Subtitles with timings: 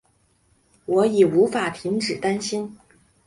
[0.87, 2.75] 我也无法停止担心